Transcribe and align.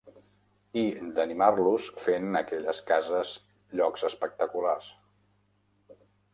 I 0.83 0.85
d'animar-los 1.17 1.89
fent 2.07 2.39
aquelles 2.41 2.81
cases 2.93 3.35
llocs 3.77 4.09
espectaculars. 4.13 4.93